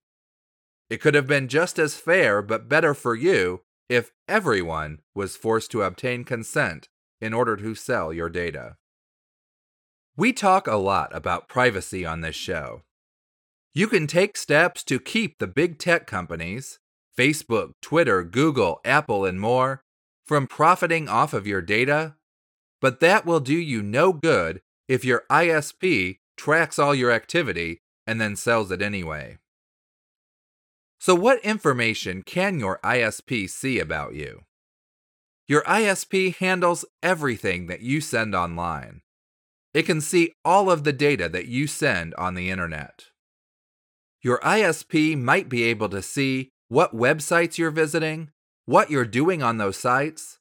It 0.90 1.00
could 1.00 1.14
have 1.14 1.26
been 1.26 1.49
just 1.49 1.78
as 1.78 1.97
fair 1.97 2.40
but 2.42 2.68
better 2.68 2.95
for 2.95 3.14
you 3.14 3.62
if 3.88 4.12
everyone 4.26 5.00
was 5.14 5.37
forced 5.37 5.71
to 5.73 5.83
obtain 5.83 6.25
consent 6.25 6.88
in 7.21 7.35
order 7.35 7.57
to 7.57 7.75
sell 7.75 8.12
your 8.12 8.28
data. 8.28 8.76
We 10.16 10.33
talk 10.33 10.66
a 10.66 10.76
lot 10.76 11.14
about 11.14 11.49
privacy 11.49 12.04
on 12.04 12.21
this 12.21 12.37
show. 12.37 12.83
You 13.75 13.87
can 13.87 14.07
take 14.07 14.37
steps 14.37 14.83
to 14.85 14.99
keep 14.99 15.38
the 15.38 15.47
big 15.47 15.78
tech 15.78 16.07
companies, 16.07 16.78
Facebook, 17.16 17.73
Twitter, 17.80 18.25
Google, 18.25 18.80
Apple, 18.85 19.25
and 19.25 19.40
more, 19.40 19.83
from 20.26 20.47
profiting 20.47 21.09
off 21.09 21.33
of 21.33 21.47
your 21.47 21.62
data, 21.62 22.16
but 22.80 23.00
that 23.00 23.25
will 23.25 23.40
do 23.40 23.54
you 23.54 23.83
no 23.83 24.12
good 24.12 24.61
if 24.88 25.04
your 25.04 25.25
ISP 25.30 26.18
tracks 26.37 26.78
all 26.78 26.95
your 26.95 27.11
activity 27.11 27.80
and 28.07 28.21
then 28.21 28.37
sells 28.37 28.71
it 28.71 28.83
anyway. 28.83 29.38
So, 30.99 31.14
what 31.14 31.45
information 31.45 32.23
can 32.23 32.59
your 32.59 32.81
ISP 32.83 33.49
see 33.49 33.78
about 33.78 34.14
you? 34.14 34.43
Your 35.47 35.62
ISP 35.62 36.37
handles 36.37 36.85
everything 37.02 37.69
that 37.69 37.81
you 37.81 38.00
send 38.00 38.35
online. 38.35 39.02
It 39.73 39.85
can 39.85 40.00
see 40.00 40.35
all 40.45 40.71
of 40.71 40.85
the 40.85 40.93
data 40.93 41.28
that 41.28 41.47
you 41.47 41.67
send 41.67 42.14
on 42.17 42.35
the 42.35 42.50
internet. 42.50 43.07
Your 44.23 44.40
ISP 44.40 45.17
might 45.17 45.49
be 45.49 45.62
able 45.64 45.88
to 45.90 46.02
see 46.02 46.50
what 46.69 46.95
websites 46.95 47.57
you're 47.57 47.71
visiting, 47.71 48.31
what 48.67 48.90
you're 48.90 49.05
doing 49.05 49.43
on 49.43 49.59
those 49.59 49.76
sites, 49.76 50.38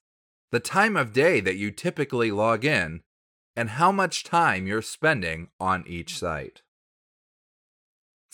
the 0.52 0.60
time 0.60 0.98
of 0.98 1.14
day 1.14 1.40
that 1.40 1.56
you 1.56 1.72
typically 1.72 2.32
log 2.32 2.66
in, 2.66 3.02
and 3.56 3.72
how 3.72 3.92
much 3.92 4.24
time 4.24 4.68
you're 4.68 4.82
spending 4.82 5.50
on 5.60 5.84
each 5.88 6.18
site. 6.18 6.62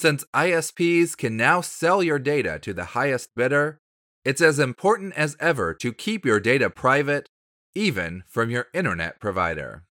Since 0.03 0.25
ISPs 0.33 1.15
can 1.15 1.37
now 1.37 1.61
sell 1.61 2.03
your 2.03 2.19
data 2.19 2.59
to 2.59 2.73
the 2.73 2.91
highest 2.91 3.29
bidder, 3.37 3.79
it's 4.25 4.41
as 4.41 4.59
important 4.59 5.13
as 5.13 5.37
ever 5.39 5.73
to 5.75 5.93
keep 5.93 6.25
your 6.25 6.41
data 6.41 6.69
private, 6.69 7.29
even 7.73 8.25
from 8.27 8.49
your 8.49 8.67
internet 8.73 9.21
provider. 9.21 9.85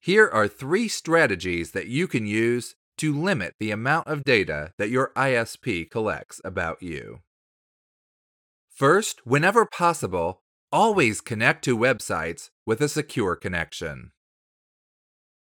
Here 0.00 0.28
are 0.28 0.48
three 0.48 0.88
strategies 0.88 1.70
that 1.70 1.86
you 1.86 2.08
can 2.08 2.26
use 2.26 2.74
to 2.98 3.14
limit 3.14 3.54
the 3.60 3.70
amount 3.70 4.08
of 4.08 4.24
data 4.24 4.72
that 4.76 4.90
your 4.90 5.12
ISP 5.14 5.88
collects 5.88 6.40
about 6.44 6.82
you. 6.82 7.20
First, 8.68 9.24
whenever 9.24 9.66
possible, 9.66 10.42
always 10.72 11.20
connect 11.20 11.62
to 11.66 11.78
websites 11.78 12.50
with 12.66 12.80
a 12.80 12.88
secure 12.88 13.36
connection. 13.36 14.10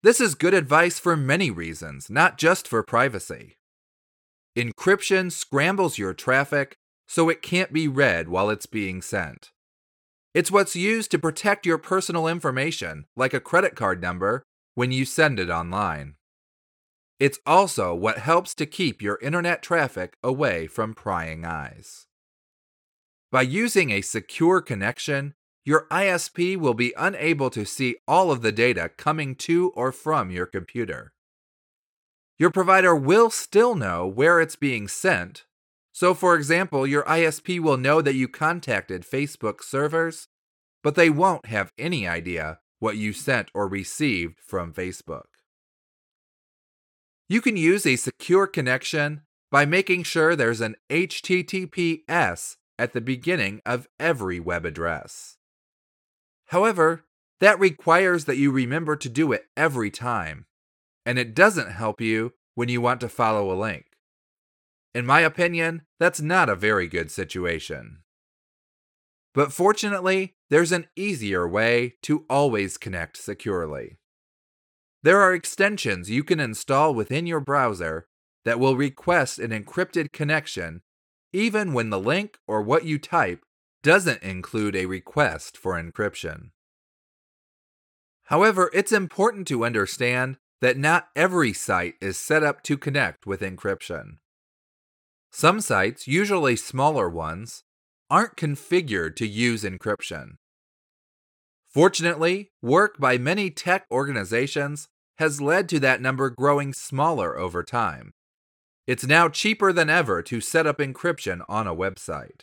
This 0.03 0.19
is 0.19 0.35
good 0.35 0.55
advice 0.55 0.99
for 0.99 1.15
many 1.15 1.51
reasons, 1.51 2.09
not 2.09 2.39
just 2.39 2.67
for 2.67 2.83
privacy. 2.83 3.59
Encryption 4.57 5.31
scrambles 5.31 5.99
your 5.99 6.15
traffic 6.15 6.79
so 7.07 7.29
it 7.29 7.43
can't 7.43 7.71
be 7.71 7.87
read 7.87 8.29
while 8.29 8.49
it's 8.49 8.65
being 8.65 9.03
sent. 9.03 9.51
It's 10.33 10.51
what's 10.51 10.75
used 10.75 11.11
to 11.11 11.19
protect 11.19 11.67
your 11.67 11.77
personal 11.77 12.27
information, 12.27 13.05
like 13.15 13.35
a 13.35 13.41
credit 13.41 13.77
card 13.77 14.01
number 14.01 14.43
when 14.75 14.91
you 14.91 15.05
send 15.05 15.39
it 15.39 15.51
online. 15.51 16.15
It's 17.19 17.41
also 17.45 17.95
what 17.95 18.19
helps 18.19 18.55
to 18.55 18.65
keep 18.65 19.03
your 19.03 19.19
internet 19.21 19.63
traffic 19.63 20.17
away 20.23 20.67
from 20.67 20.95
prying 20.95 21.45
eyes. 21.45 22.07
By 23.31 23.43
using 23.43 23.91
a 23.91 24.01
secure 24.01 24.63
connection, 24.63 25.35
your 25.65 25.87
ISP 25.91 26.57
will 26.57 26.75
be 26.75 26.95
unable 26.97 27.51
to 27.51 27.65
see 27.65 27.97
all 28.09 28.31
of 28.31 28.43
the 28.43 28.53
data 28.53 28.91
coming 28.97 29.35
to 29.37 29.71
or 29.75 29.93
from 29.93 30.31
your 30.31 30.47
computer. 30.47 31.13
Your 32.39 32.51
provider 32.51 32.97
will 32.97 33.29
still 33.29 33.75
know 33.75 34.07
where 34.07 34.41
it's 34.41 34.57
being 34.57 34.89
sent. 34.89 35.45
So, 35.93 36.15
for 36.15 36.35
example, 36.35 36.87
your 36.87 37.03
ISP 37.05 37.61
will 37.61 37.77
know 37.77 38.01
that 38.01 38.15
you 38.15 38.29
contacted 38.29 39.03
Facebook 39.03 39.63
servers, 39.63 40.29
but 40.83 40.95
they 40.95 41.11
won't 41.11 41.47
have 41.47 41.73
any 41.77 42.09
idea 42.09 42.61
what 42.79 42.97
you 42.97 43.13
sent 43.13 43.51
or 43.53 43.69
received 43.69 44.39
from 44.41 44.73
Facebook. 44.73 45.27
You 47.29 47.43
can 47.43 47.57
use 47.59 47.85
a 47.87 47.97
secure 47.97 48.47
connection 48.47 49.23
by 49.51 49.67
making 49.67 50.05
sure 50.05 50.35
there's 50.35 50.63
an 50.63 50.77
HTTPS 50.89 52.57
at 52.79 52.93
the 52.95 53.01
beginning 53.01 53.61
of 53.67 53.87
every 54.01 54.41
web 54.41 54.65
address. 54.65 55.37
However, 56.51 57.05
that 57.39 57.61
requires 57.61 58.25
that 58.25 58.37
you 58.37 58.51
remember 58.51 58.97
to 58.97 59.09
do 59.09 59.31
it 59.33 59.47
every 59.57 59.91
time, 59.91 60.47
and 61.07 61.17
it 61.17 61.33
doesn't 61.33 61.71
help 61.71 62.01
you 62.01 62.33
when 62.57 62.69
you 62.69 62.81
want 62.81 63.01
to 63.03 63.09
follow 63.09 63.53
a 63.53 63.55
link. 63.55 63.87
In 64.93 65.07
my 65.07 65.21
opinion, 65.21 65.83
that's 66.01 66.21
not 66.21 66.49
a 66.49 66.57
very 66.57 66.89
good 66.89 67.13
situation. 67.13 67.99
But 69.33 69.53
fortunately, 69.53 70.35
there's 70.49 70.73
an 70.73 70.89
easier 70.97 71.47
way 71.47 71.95
to 72.03 72.27
always 72.29 72.77
connect 72.77 73.17
securely. 73.17 73.99
There 75.05 75.21
are 75.21 75.33
extensions 75.33 76.11
you 76.11 76.25
can 76.25 76.41
install 76.41 76.93
within 76.93 77.29
your 77.29 77.39
browser 77.39 78.09
that 78.45 78.59
will 78.59 78.77
request 78.77 79.39
an 79.39 79.53
encrypted 79.53 80.11
connection 80.11 80.83
even 81.33 81.73
when 81.73 81.91
the 81.91 82.01
link 82.01 82.39
or 82.49 82.61
what 82.61 82.85
you 82.85 82.99
type 82.99 83.45
doesn't 83.83 84.23
include 84.23 84.77
a 84.77 84.87
request 84.87 85.57
for 85.57 85.81
encryption. 85.81 86.51
However, 88.25 88.71
it's 88.73 88.93
important 88.93 89.49
to 89.49 89.65
understand 89.65 90.37
that 90.61 90.77
not 90.77 91.09
every 91.17 91.53
site 91.53 91.95
is 92.01 92.19
set 92.19 92.43
up 92.43 92.63
to 92.65 92.77
connect 92.77 93.27
with 93.27 93.41
encryption. 93.41 94.19
Some 95.33 95.61
sites, 95.61 96.07
usually 96.07 96.57
smaller 96.57 97.09
ones, 97.09 97.65
aren't 98.11 98.37
configured 98.37 99.17
to 99.17 99.27
use 99.27 99.65
encryption. 99.65 100.37
Fortunately, 101.69 102.51
work 102.61 102.99
by 102.99 103.17
many 103.17 103.51
tech 103.51 103.87
organizations 103.91 104.89
has 105.19 105.41
led 105.41 105.69
to 105.69 105.79
that 105.81 106.01
number 106.01 106.31
growing 106.31 106.73
smaller 106.73 107.39
over 107.39 107.63
time. 107.63 108.13
It's 108.87 109.07
now 109.07 109.29
cheaper 109.29 109.73
than 109.73 109.89
ever 109.89 110.23
to 110.23 110.41
set 110.41 110.67
up 110.67 110.79
encryption 110.79 111.45
on 111.49 111.69
a 111.69 111.75
website. 111.75 112.43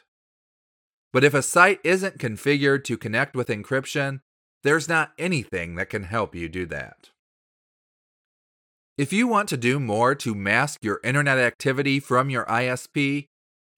But 1.18 1.24
if 1.24 1.34
a 1.34 1.42
site 1.42 1.80
isn't 1.84 2.20
configured 2.20 2.84
to 2.84 2.96
connect 2.96 3.36
with 3.36 3.48
encryption, 3.48 4.20
there's 4.62 4.88
not 4.88 5.14
anything 5.18 5.74
that 5.74 5.90
can 5.90 6.04
help 6.04 6.36
you 6.36 6.48
do 6.48 6.68
that. 6.68 7.10
If 9.00 9.12
you 9.12 9.28
want 9.28 9.50
to 9.50 9.58
do 9.58 9.80
more 9.80 10.14
to 10.14 10.36
mask 10.36 10.84
your 10.84 11.00
internet 11.04 11.40
activity 11.40 12.00
from 12.00 12.30
your 12.30 12.46
ISP, 12.46 13.26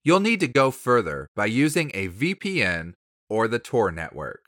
you'll 0.04 0.20
need 0.20 0.40
to 0.40 0.48
go 0.48 0.70
further 0.70 1.28
by 1.34 1.46
using 1.46 1.90
a 1.94 2.10
VPN 2.10 2.92
or 3.30 3.48
the 3.48 3.58
Tor 3.58 3.90
network. 3.90 4.44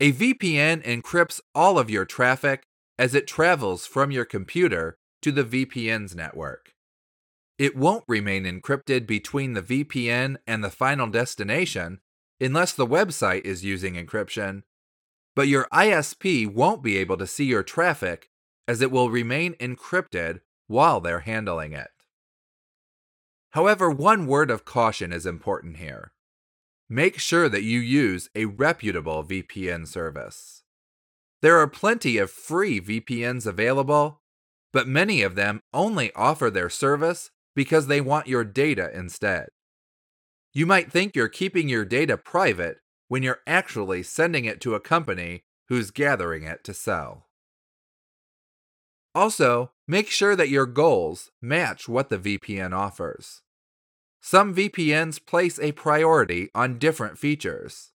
A 0.00 0.12
VPN 0.12 0.82
encrypts 0.82 1.40
all 1.54 1.78
of 1.78 1.88
your 1.88 2.04
traffic 2.04 2.64
as 2.98 3.14
it 3.14 3.28
travels 3.28 3.86
from 3.86 4.10
your 4.10 4.24
computer 4.24 4.96
to 5.20 5.30
the 5.30 5.44
VPN's 5.44 6.16
network. 6.16 6.72
It 7.58 7.76
won't 7.76 8.04
remain 8.08 8.44
encrypted 8.44 9.06
between 9.06 9.52
the 9.52 9.62
VPN 9.62 10.36
and 10.46 10.64
the 10.64 10.70
final 10.70 11.06
destination 11.06 12.00
unless 12.40 12.72
the 12.72 12.86
website 12.86 13.44
is 13.44 13.64
using 13.64 13.94
encryption, 13.94 14.62
but 15.36 15.48
your 15.48 15.68
ISP 15.72 16.52
won't 16.52 16.82
be 16.82 16.96
able 16.96 17.16
to 17.18 17.26
see 17.26 17.44
your 17.44 17.62
traffic 17.62 18.30
as 18.66 18.80
it 18.80 18.90
will 18.90 19.10
remain 19.10 19.54
encrypted 19.54 20.40
while 20.66 21.00
they're 21.00 21.20
handling 21.20 21.72
it. 21.72 21.90
However, 23.50 23.90
one 23.90 24.26
word 24.26 24.50
of 24.50 24.64
caution 24.64 25.12
is 25.12 25.26
important 25.26 25.76
here. 25.76 26.12
Make 26.88 27.18
sure 27.18 27.48
that 27.48 27.62
you 27.62 27.78
use 27.80 28.28
a 28.34 28.46
reputable 28.46 29.24
VPN 29.24 29.86
service. 29.86 30.62
There 31.42 31.58
are 31.58 31.66
plenty 31.66 32.18
of 32.18 32.30
free 32.30 32.80
VPNs 32.80 33.46
available, 33.46 34.20
but 34.72 34.88
many 34.88 35.22
of 35.22 35.34
them 35.34 35.60
only 35.74 36.12
offer 36.14 36.50
their 36.50 36.70
service 36.70 37.30
because 37.54 37.86
they 37.86 38.00
want 38.00 38.26
your 38.26 38.44
data 38.44 38.90
instead. 38.94 39.48
You 40.52 40.66
might 40.66 40.92
think 40.92 41.16
you're 41.16 41.28
keeping 41.28 41.68
your 41.68 41.84
data 41.84 42.16
private 42.16 42.78
when 43.08 43.22
you're 43.22 43.40
actually 43.46 44.02
sending 44.02 44.44
it 44.44 44.60
to 44.62 44.74
a 44.74 44.80
company 44.80 45.44
who's 45.68 45.90
gathering 45.90 46.44
it 46.44 46.64
to 46.64 46.74
sell. 46.74 47.28
Also, 49.14 49.72
make 49.86 50.08
sure 50.08 50.34
that 50.36 50.48
your 50.48 50.66
goals 50.66 51.30
match 51.40 51.88
what 51.88 52.08
the 52.08 52.18
VPN 52.18 52.74
offers. 52.74 53.42
Some 54.20 54.54
VPNs 54.54 55.24
place 55.24 55.58
a 55.58 55.72
priority 55.72 56.48
on 56.54 56.78
different 56.78 57.18
features. 57.18 57.92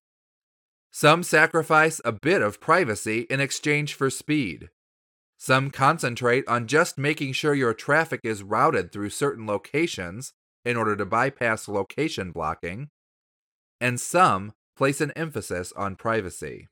Some 0.90 1.22
sacrifice 1.22 2.00
a 2.04 2.12
bit 2.12 2.42
of 2.42 2.60
privacy 2.60 3.20
in 3.30 3.40
exchange 3.40 3.94
for 3.94 4.10
speed. 4.10 4.70
Some 5.38 5.70
concentrate 5.70 6.46
on 6.48 6.66
just 6.66 6.98
making 6.98 7.32
sure 7.32 7.54
your 7.54 7.72
traffic 7.72 8.20
is 8.24 8.42
routed 8.42 8.90
through 8.90 9.10
certain 9.10 9.46
locations 9.46 10.32
in 10.64 10.76
order 10.76 10.96
to 10.96 11.06
bypass 11.06 11.68
location 11.68 12.32
blocking. 12.32 12.88
And 13.80 14.00
some 14.00 14.52
place 14.76 15.00
an 15.00 15.12
emphasis 15.12 15.72
on 15.76 15.94
privacy. 15.94 16.66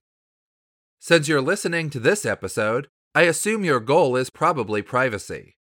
Since 0.99 1.29
you're 1.29 1.41
listening 1.41 1.91
to 1.91 2.01
this 2.01 2.27
episode, 2.27 2.89
I 3.15 3.23
assume 3.23 3.65
your 3.65 3.81
goal 3.81 4.17
is 4.17 4.31
probably 4.31 4.83
privacy. 4.83 5.55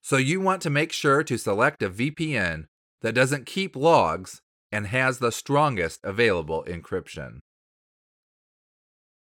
So 0.00 0.16
you 0.16 0.40
want 0.40 0.62
to 0.62 0.70
make 0.70 0.92
sure 0.92 1.24
to 1.24 1.36
select 1.36 1.82
a 1.82 1.90
VPN 1.90 2.66
that 3.02 3.14
doesn't 3.14 3.46
keep 3.46 3.74
logs 3.74 4.40
and 4.70 4.86
has 4.86 5.18
the 5.18 5.32
strongest 5.32 6.00
available 6.04 6.64
encryption. 6.68 7.40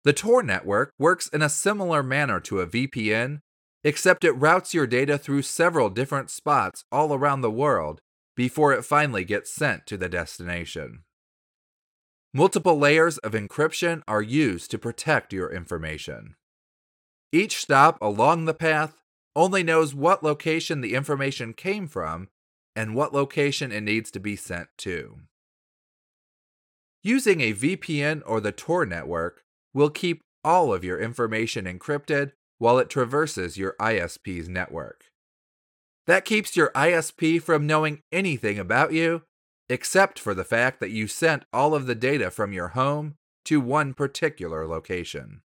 The 0.07 0.13
Tor 0.13 0.41
network 0.45 0.93
works 1.01 1.27
in 1.27 1.43
a 1.43 1.49
similar 1.49 2.01
manner 2.01 2.39
to 2.39 2.61
a 2.61 2.67
VPN, 2.69 3.41
except 3.83 4.23
it 4.23 4.31
routes 4.31 4.73
your 4.73 4.87
data 4.87 5.19
through 5.19 5.43
several 5.43 5.91
different 5.91 6.31
spots 6.31 6.85
all 6.93 7.13
around 7.13 7.41
the 7.41 7.51
world 7.51 8.01
before 8.37 8.73
it 8.73 8.85
finally 8.85 9.25
gets 9.25 9.53
sent 9.53 9.85
to 9.87 9.97
the 9.97 10.09
destination. 10.09 11.03
Multiple 12.33 12.79
layers 12.79 13.19
of 13.19 13.33
encryption 13.33 14.03
are 14.07 14.23
used 14.23 14.71
to 14.71 14.79
protect 14.79 15.33
your 15.33 15.53
information. 15.53 16.37
Each 17.33 17.57
stop 17.57 17.99
along 18.01 18.45
the 18.45 18.55
path 18.55 19.03
only 19.35 19.65
knows 19.65 19.93
what 19.93 20.23
location 20.23 20.83
the 20.83 20.95
information 20.95 21.53
came 21.53 21.89
from 21.89 22.29
and 22.77 22.95
what 22.95 23.13
location 23.13 23.73
it 23.73 23.81
needs 23.81 24.13
to 24.13 24.21
be 24.21 24.37
sent 24.37 24.69
to. 24.79 25.17
Using 27.03 27.41
a 27.41 27.55
VPN 27.55 28.23
or 28.25 28.41
the 28.41 28.53
Tor 28.53 28.87
network 28.87 29.43
will 29.77 29.91
keep 29.91 30.23
all 30.43 30.73
of 30.73 30.83
your 30.83 30.99
information 30.99 31.67
encrypted 31.67 32.33
while 32.57 32.79
it 32.79 32.89
traverses 32.89 33.59
your 33.59 33.77
ISP's 33.79 34.49
network. 34.49 35.05
That 36.07 36.25
keeps 36.25 36.57
your 36.57 36.71
ISP 36.71 37.43
from 37.43 37.67
knowing 37.67 38.01
anything 38.11 38.59
about 38.59 38.95
you 38.95 39.23
except 39.69 40.19
for 40.19 40.33
the 40.33 40.45
fact 40.45 40.81
that 40.81 40.93
you 40.93 41.07
sent 41.07 41.45
all 41.53 41.75
of 41.75 41.87
the 41.87 41.95
data 41.95 42.31
from 42.31 42.55
your 42.55 42.69
home 42.69 43.17
to 43.45 43.61
one 43.61 43.93
particular 43.93 44.67
location. 44.67 45.43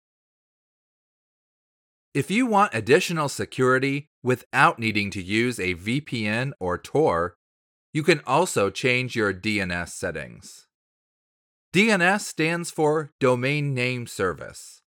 If 2.15 2.31
you 2.31 2.47
want 2.47 2.73
additional 2.73 3.29
security 3.29 4.11
without 4.23 4.79
needing 4.79 5.11
to 5.11 5.23
use 5.23 5.59
a 5.59 5.75
VPN 5.75 6.53
or 6.61 6.79
Tor, 6.79 7.35
you 7.93 8.05
can 8.05 8.21
also 8.29 8.71
change 8.71 9.17
your 9.17 9.35
DNS 9.35 9.89
settings. 9.89 10.69
DNS 11.73 12.21
stands 12.23 12.73
for 12.73 13.13
Domain 13.21 13.73
Name 13.75 14.09
Service. 14.09 14.83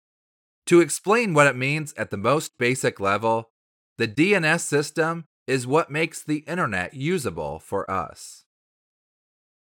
To 0.66 0.82
explain 0.82 1.36
what 1.36 1.46
it 1.46 1.56
means 1.56 1.94
at 1.94 2.10
the 2.10 2.18
most 2.18 2.58
basic 2.58 3.00
level, 3.00 3.52
the 4.00 4.08
DNS 4.08 4.62
system 4.62 5.26
is 5.46 5.68
what 5.68 5.92
makes 5.92 6.24
the 6.24 6.38
internet 6.48 6.96
usable 6.96 7.60
for 7.60 7.88
us. 7.90 8.46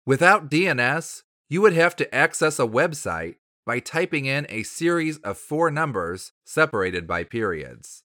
Without 0.05 0.49
DNS, 0.49 1.23
you 1.47 1.61
would 1.61 1.71
have 1.71 1.95
to 1.95 2.13
access 2.13 2.59
a 2.59 2.67
website 2.67 3.35
by 3.65 3.79
typing 3.79 4.25
in 4.25 4.45
a 4.49 4.63
series 4.63 5.17
of 5.19 5.37
four 5.37 5.71
numbers 5.71 6.33
separated 6.45 7.07
by 7.07 7.23
periods. 7.23 8.03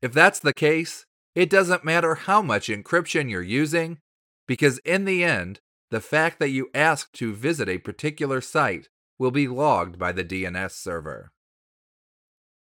If 0.01 0.11
that's 0.13 0.39
the 0.39 0.53
case, 0.53 1.05
it 1.37 1.51
doesn't 1.51 1.85
matter 1.85 2.15
how 2.15 2.41
much 2.41 2.67
encryption 2.67 3.29
you're 3.29 3.43
using, 3.43 3.99
because 4.47 4.79
in 4.79 5.05
the 5.05 5.23
end, 5.23 5.59
the 5.91 6.01
fact 6.01 6.39
that 6.39 6.49
you 6.49 6.71
asked 6.73 7.13
to 7.13 7.31
visit 7.31 7.69
a 7.69 7.77
particular 7.77 8.41
site 8.41 8.89
will 9.19 9.29
be 9.29 9.47
logged 9.47 9.99
by 9.99 10.11
the 10.11 10.23
DNS 10.23 10.71
server. 10.71 11.31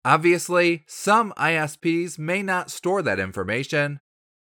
Obviously, 0.04 0.84
some 0.86 1.32
ISPs 1.36 2.20
may 2.20 2.40
not 2.40 2.70
store 2.70 3.02
that 3.02 3.18
information, 3.18 3.98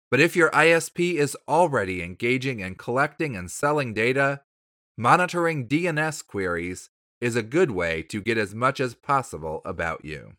but 0.10 0.22
if 0.22 0.38
your 0.38 0.52
ISP 0.52 1.16
is 1.16 1.36
already 1.46 2.02
engaging 2.02 2.62
in 2.62 2.76
collecting 2.76 3.36
and 3.36 3.52
selling 3.52 3.94
data, 3.94 4.40
monitoring 4.98 5.68
DNS 5.68 6.26
queries 6.26 6.90
is 7.20 7.36
a 7.36 7.44
good 7.44 7.72
way 7.72 8.04
to 8.04 8.22
get 8.22 8.38
as 8.38 8.56
much 8.56 8.80
as 8.80 8.96
possible 8.96 9.62
about 9.66 10.06
you. 10.06 10.38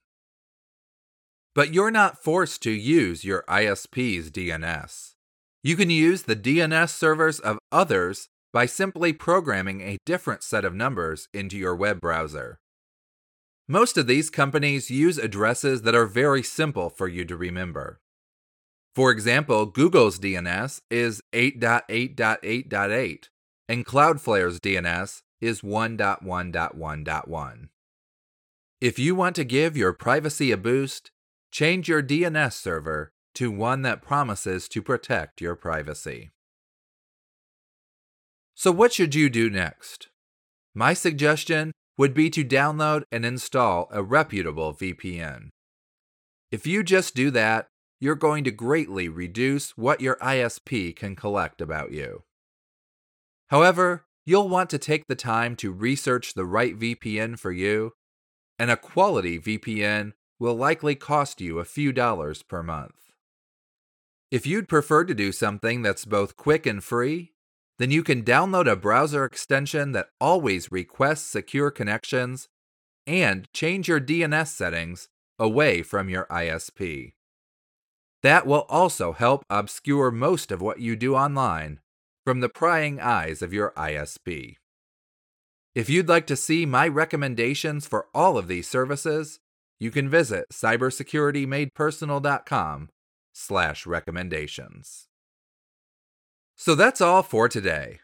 But 1.59 1.75
you're 1.75 1.91
not 1.91 2.23
forced 2.23 2.63
to 2.63 2.71
use 2.71 3.25
your 3.25 3.43
ISP's 3.49 4.31
DNS. 4.31 5.15
You 5.65 5.75
can 5.75 5.91
use 5.91 6.23
the 6.23 6.37
DNS 6.37 6.89
servers 6.89 7.41
of 7.41 7.59
others 7.73 8.29
by 8.53 8.67
simply 8.67 9.13
programming 9.13 9.81
a 9.81 9.99
different 10.07 10.45
set 10.45 10.65
of 10.65 10.73
numbers 10.73 11.27
into 11.35 11.59
your 11.59 11.75
web 11.75 12.01
browser. 12.01 12.61
Most 13.67 13.99
of 13.99 14.07
these 14.07 14.31
companies 14.31 14.89
use 14.89 15.19
addresses 15.19 15.83
that 15.83 15.97
are 15.97 16.07
very 16.07 16.45
simple 16.45 16.91
for 16.91 17.09
you 17.09 17.25
to 17.25 17.37
remember. 17.37 17.99
For 18.95 19.11
example, 19.11 19.67
Google's 19.67 20.21
DNS 20.21 20.81
is 20.93 21.21
8.8.8.8, 21.33 23.25
and 23.69 23.85
Cloudflare's 23.85 24.61
DNS 24.61 25.23
is 25.41 25.63
1.1.1.1. 25.63 27.69
If 28.81 29.01
you 29.01 29.17
want 29.17 29.35
to 29.35 29.43
give 29.43 29.77
your 29.77 29.93
privacy 29.93 30.53
a 30.53 30.57
boost, 30.57 31.11
change 31.51 31.89
your 31.89 32.03
DNS 32.03 32.53
server 32.53 33.11
to 33.35 33.51
one 33.51 33.83
that 33.83 34.03
promises 34.03 34.69
to 34.69 34.83
protect 34.83 35.41
your 35.41 35.55
privacy. 35.55 36.31
So, 38.55 38.73
what 38.73 38.93
should 38.93 39.15
you 39.15 39.31
do 39.31 39.49
next? 39.49 40.09
My 40.75 40.95
suggestion 40.95 41.73
would 41.97 42.15
be 42.15 42.31
to 42.31 42.45
download 42.45 43.03
and 43.13 43.25
install 43.25 43.89
a 43.93 44.03
reputable 44.03 44.75
VPN. 44.75 45.49
If 46.51 46.67
you 46.67 46.83
just 46.83 47.15
do 47.15 47.31
that, 47.33 47.69
you're 48.01 48.15
going 48.15 48.45
to 48.45 48.51
greatly 48.51 49.09
reduce 49.09 49.77
what 49.77 50.01
your 50.01 50.17
ISP 50.17 50.95
can 50.95 51.17
collect 51.17 51.61
about 51.61 51.93
you. 51.93 52.23
However, 53.49 54.07
you'll 54.25 54.49
want 54.49 54.71
to 54.71 54.79
take 54.79 55.07
the 55.07 55.17
time 55.17 55.57
to 55.57 55.73
research 55.73 56.35
the 56.35 56.45
right 56.45 56.79
VPN 56.79 57.39
for 57.39 57.51
you, 57.51 57.93
and 58.59 58.71
a 58.71 58.77
quality 58.77 59.39
VPN 59.39 60.13
will 60.39 60.55
likely 60.55 60.95
cost 60.95 61.41
you 61.41 61.59
a 61.59 61.65
few 61.65 61.93
dollars 61.93 62.43
per 62.43 62.63
month. 62.63 63.13
If 64.31 64.47
you'd 64.47 64.69
prefer 64.69 65.05
to 65.05 65.15
do 65.15 65.33
something 65.33 65.83
that's 65.83 66.05
both 66.05 66.37
quick 66.37 66.67
and 66.67 66.85
free, 66.85 67.33
then 67.79 67.91
you 67.91 68.03
can 68.03 68.23
download 68.23 68.71
a 68.71 68.77
browser 68.77 69.25
extension 69.25 69.93
that 69.93 70.11
always 70.21 70.73
requests 70.73 71.27
secure 71.27 71.71
connections 71.71 72.49
and 73.07 73.51
change 73.53 73.89
your 73.89 74.01
DNS 74.01 74.49
settings 74.49 75.09
away 75.39 75.83
from 75.83 76.09
your 76.09 76.27
ISP. 76.27 77.15
That 78.23 78.47
will 78.47 78.67
also 78.69 79.13
help 79.13 79.45
obscure 79.49 80.11
most 80.11 80.51
of 80.51 80.61
what 80.61 80.81
you 80.81 80.97
do 80.97 81.15
online 81.15 81.81
from 82.25 82.41
the 82.41 82.49
prying 82.49 83.01
eyes 83.01 83.41
of 83.41 83.55
your 83.55 83.73
ISP. 83.77 84.57
If 85.75 85.89
you'd 85.89 86.09
like 86.09 86.27
to 86.27 86.37
see 86.37 86.67
my 86.67 86.89
recommendations 86.89 87.87
for 87.87 88.09
all 88.13 88.37
of 88.37 88.49
these 88.49 88.69
services, 88.69 89.39
you 89.81 89.91
can 89.91 90.09
visit 90.09 90.47
cybersecuritymadepersonal.com 90.53 92.89
slash 93.33 93.87
recommendations. 93.87 95.09
So 96.57 96.75
that's 96.75 97.01
all 97.01 97.23
for 97.23 97.49
today. 97.49 98.01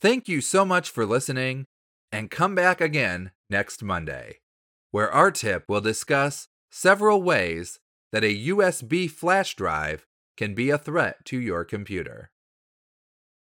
Thank 0.00 0.28
you 0.28 0.40
so 0.40 0.64
much 0.64 0.88
for 0.88 1.04
listening, 1.04 1.66
and 2.10 2.30
come 2.30 2.54
back 2.54 2.80
again 2.80 3.32
next 3.50 3.82
Monday, 3.82 4.38
where 4.90 5.12
our 5.12 5.30
tip 5.30 5.64
will 5.68 5.82
discuss 5.82 6.48
several 6.70 7.22
ways 7.22 7.78
that 8.12 8.24
a 8.24 8.48
USB 8.48 9.10
flash 9.10 9.54
drive 9.54 10.06
can 10.36 10.54
be 10.54 10.70
a 10.70 10.78
threat 10.78 11.24
to 11.26 11.38
your 11.38 11.64
computer. 11.64 12.30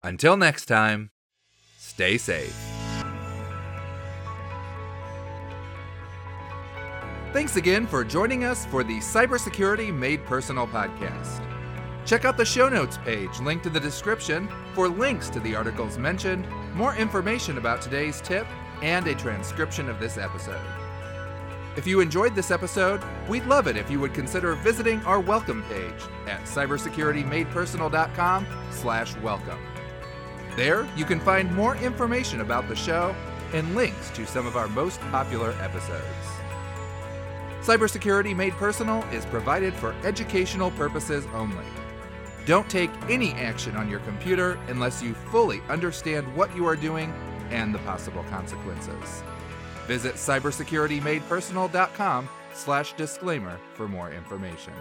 Until 0.04 0.36
next 0.36 0.66
time, 0.66 1.12
stay 1.78 2.18
safe. 2.18 2.81
Thanks 7.34 7.56
again 7.56 7.88
for 7.88 8.04
joining 8.04 8.44
us 8.44 8.66
for 8.66 8.84
the 8.84 8.98
Cybersecurity 8.98 9.96
Made 9.96 10.26
Personal 10.26 10.68
podcast. 10.68 11.42
Check 12.06 12.26
out 12.26 12.36
the 12.36 12.44
show 12.44 12.68
notes 12.68 12.98
page 13.06 13.40
linked 13.40 13.66
in 13.66 13.72
the 13.72 13.80
description 13.80 14.50
for 14.74 14.90
links 14.90 15.30
to 15.30 15.40
the 15.40 15.56
articles 15.56 15.98
mentioned, 15.98 16.46
more 16.76 16.94
information 16.96 17.58
about 17.58 17.82
today's 17.82 18.20
tip, 18.20 18.46
and 18.82 19.08
a 19.08 19.16
transcription 19.16 19.88
of 19.88 19.98
this 19.98 20.18
episode. 20.18 20.60
If 21.78 21.88
you 21.88 22.02
enjoyed 22.02 22.36
this 22.36 22.52
episode, 22.52 23.02
we'd 23.30 23.46
love 23.46 23.68
it 23.68 23.78
if 23.78 23.90
you 23.90 24.02
would 24.02 24.14
consider 24.14 24.56
visiting 24.56 25.00
our 25.06 25.22
welcome 25.22 25.64
page 25.70 26.04
at 26.28 26.44
cybersecuritymadepersonal.com 26.44 28.46
slash 28.72 29.16
welcome. 29.18 29.60
There, 30.58 30.86
you 30.98 31.06
can 31.06 31.22
find 31.22 31.50
more 31.56 31.78
information 31.78 32.42
about 32.42 32.68
the 32.68 32.76
show 32.76 33.16
and 33.54 33.74
links 33.74 34.10
to 34.10 34.28
some 34.28 34.46
of 34.46 34.58
our 34.58 34.68
most 34.68 35.00
popular 35.12 35.56
episodes. 35.62 36.41
Cybersecurity 37.62 38.36
Made 38.36 38.54
Personal 38.54 39.04
is 39.12 39.26
provided 39.28 39.76
for 39.76 39.94
educational 40.04 40.72
purposes 40.72 41.28
only. 41.34 41.64
Don't 42.48 42.68
take 42.68 42.90
any 43.08 43.34
action 43.34 43.76
on 43.76 43.88
your 43.88 44.00
computer 44.00 44.58
unless 44.68 45.04
you 45.04 45.14
fully 45.14 45.62
understand 45.70 46.36
what 46.36 46.56
you 46.56 46.66
are 46.66 46.76
doing 46.76 47.14
and 47.52 47.72
the 47.74 47.80
possible 47.80 48.24
consequences. 48.32 49.24
Visit 49.86 50.16
cybersecuritymadepersonal.com 50.16 52.30
slash 52.54 52.94
disclaimer 52.94 53.60
for 53.76 53.88
more 53.88 54.12
information. 54.12 54.74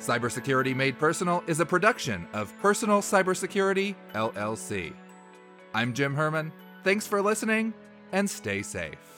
Cybersecurity 0.00 0.74
Made 0.74 0.98
Personal 0.98 1.44
is 1.46 1.60
a 1.60 1.66
production 1.66 2.26
of 2.32 2.58
Personal 2.60 3.02
Cybersecurity, 3.02 3.94
LLC. 4.14 4.94
I'm 5.74 5.92
Jim 5.92 6.14
Herman. 6.14 6.52
Thanks 6.84 7.06
for 7.06 7.20
listening 7.20 7.74
and 8.12 8.28
stay 8.28 8.62
safe. 8.62 9.13